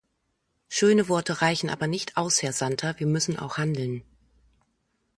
[0.67, 4.01] Schöne Worte reichen aber nicht aus, Herr Santer, wir müssen auch handeln.